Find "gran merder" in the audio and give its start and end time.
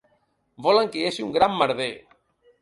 1.37-1.91